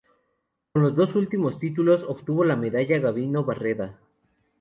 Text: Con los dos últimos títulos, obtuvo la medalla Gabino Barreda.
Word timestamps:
Con 0.73 0.81
los 0.81 0.95
dos 0.95 1.15
últimos 1.15 1.59
títulos, 1.59 2.01
obtuvo 2.09 2.43
la 2.43 2.55
medalla 2.55 2.97
Gabino 2.97 3.43
Barreda. 3.45 3.99